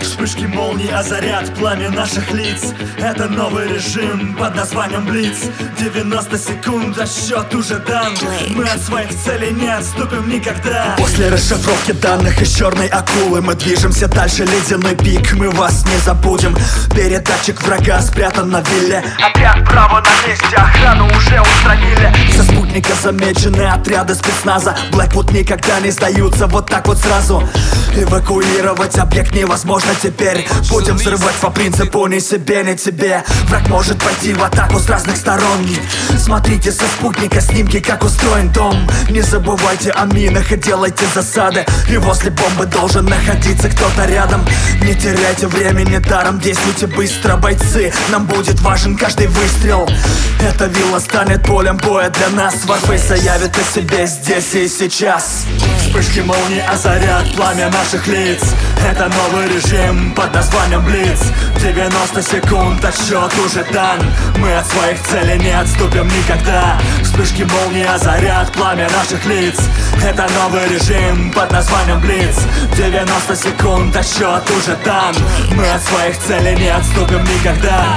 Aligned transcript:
Вспышки 0.00 0.44
молний 0.44 0.88
озарят 0.88 1.54
пламя 1.54 1.90
наших 1.90 2.32
лиц. 2.32 2.72
Это 2.98 3.28
новый 3.28 3.68
режим 3.68 4.34
под 4.34 4.54
названием 4.54 5.04
Блиц. 5.04 5.38
90 5.78 6.38
секунд, 6.38 6.98
а 6.98 7.06
счет 7.06 7.54
уже 7.54 7.78
дан. 7.78 8.12
Мы 8.50 8.64
от 8.64 8.80
своих 8.80 9.10
целей 9.10 9.52
не 9.52 9.68
отступим 9.68 10.28
никогда. 10.28 10.94
После 10.98 11.28
расшифровки 11.28 11.92
данных 11.92 12.40
из 12.40 12.54
черной 12.54 12.88
акулы 12.88 13.40
Мы 13.40 13.54
движемся 13.54 14.08
дальше, 14.08 14.44
ледяной 14.44 14.96
пик. 14.96 15.32
Мы 15.32 15.50
вас 15.50 15.84
не 15.86 15.96
забудем. 15.98 16.56
Передатчик 16.94 17.60
врага 17.62 18.00
спрятан 18.00 18.50
на 18.50 18.60
вилле. 18.60 19.04
Отряд 19.18 19.64
право 19.68 20.00
на 20.00 20.28
месте, 20.28 20.56
охрану 20.56 21.06
уже 21.06 21.40
устранили. 21.40 22.12
Со 22.36 22.42
спутника 22.70 22.94
замечены 23.02 23.62
отряды 23.62 24.14
спецназа. 24.14 24.76
Блэквуд 24.92 25.32
никогда 25.32 25.80
не 25.80 25.90
сдаются 25.90 26.46
вот 26.46 26.70
так 26.70 26.86
вот 26.86 26.98
сразу. 26.98 27.42
Эвакуировать 27.96 28.96
объект 28.96 29.34
невозможно 29.34 29.90
теперь. 30.00 30.48
Будем 30.70 30.96
взрывать 30.96 31.34
по 31.40 31.50
принципу 31.50 32.06
ни 32.06 32.20
себе, 32.20 32.62
ни 32.62 32.76
тебе 32.76 33.24
Враг 33.48 33.68
может 33.68 34.00
пойти 34.00 34.32
в 34.34 34.42
атаку 34.44 34.78
с 34.78 34.88
разных 34.88 35.16
сторон. 35.16 35.66
Смотрите 36.16 36.70
со 36.70 36.84
спутника 36.84 37.40
снимки, 37.40 37.80
как 37.80 38.04
устроен 38.04 38.52
дом. 38.52 38.88
Не 39.08 39.22
забывайте 39.22 39.90
о 39.90 40.04
минах 40.04 40.52
и 40.52 40.56
делайте 40.56 41.04
засады. 41.12 41.66
И 41.90 41.96
возле 41.96 42.30
бомбы 42.30 42.66
должен 42.66 43.04
находиться 43.06 43.68
кто-то 43.68 44.04
рядом. 44.06 44.44
Не 44.82 44.94
теряйте 44.94 45.48
времени 45.48 45.98
даром, 45.98 46.38
действуйте 46.38 46.86
быстро, 46.86 47.36
бойцы. 47.36 47.92
Нам 48.10 48.26
будет 48.26 48.60
важен 48.60 48.96
каждый 48.96 49.26
выстрел. 49.26 49.88
Эта 50.40 50.66
вилла 50.66 51.00
станет 51.00 51.44
полем 51.44 51.76
боя 51.76 52.10
для 52.10 52.28
нас 52.28 52.59
Warface 52.66 53.08
заявит 53.08 53.56
о 53.56 53.62
себе 53.74 54.06
здесь 54.06 54.54
и 54.54 54.68
сейчас. 54.68 55.46
Вспышки 55.78 56.20
молний 56.20 56.60
озарят 56.62 57.34
пламя 57.34 57.70
наших 57.70 58.06
лиц. 58.06 58.40
Это 58.86 59.08
новый 59.08 59.48
режим 59.48 60.12
под 60.14 60.34
названием 60.34 60.84
Блиц 60.84 61.20
90 61.62 62.22
секунд, 62.22 62.84
отсчет 62.84 63.32
уже 63.44 63.64
дан. 63.72 63.98
Мы 64.38 64.52
от 64.54 64.66
своих 64.66 65.02
целей 65.02 65.38
не 65.38 65.50
отступим 65.50 66.06
никогда. 66.08 66.78
Вспышки 67.02 67.42
молний 67.42 67.84
озарят 67.84 68.52
пламя 68.52 68.88
наших 68.90 69.24
лиц. 69.26 69.56
Это 70.04 70.28
новый 70.42 70.68
режим 70.68 71.32
под 71.32 71.50
названием 71.52 72.00
Блиц 72.00 72.36
90 72.76 73.36
секунд, 73.36 73.96
отсчет 73.96 74.50
уже 74.58 74.76
дан. 74.84 75.14
Мы 75.52 75.68
от 75.70 75.82
своих 75.82 76.18
целей 76.18 76.56
не 76.56 76.68
отступим 76.68 77.22
никогда 77.24 77.96